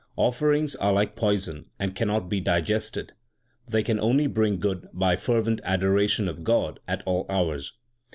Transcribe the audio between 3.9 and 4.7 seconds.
only bring